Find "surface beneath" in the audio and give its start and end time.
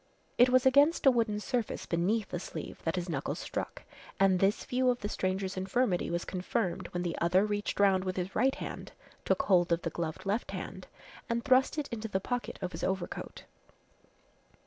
1.39-2.29